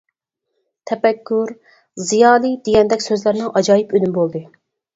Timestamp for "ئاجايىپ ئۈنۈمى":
3.55-4.21